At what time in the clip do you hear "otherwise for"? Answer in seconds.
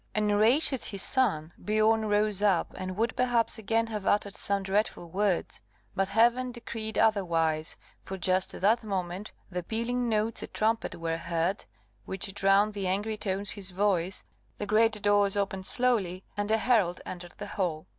6.97-8.17